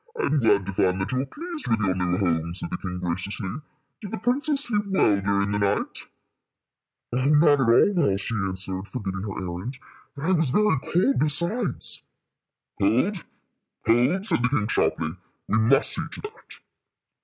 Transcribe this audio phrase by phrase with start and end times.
[0.19, 2.77] "I am glad to find that you are pleased with your new home," said the
[2.77, 3.49] king, graciously.
[4.01, 6.07] "Did the princess sleep well during the night?"
[7.13, 9.77] "Oh, not at all well," she answered, forgetting her errand.
[10.15, 12.01] "And I was very cold, besides."
[12.79, 13.25] "Cold?
[13.85, 15.17] cold?" said the king, sharply.
[15.47, 16.55] "We must see to that."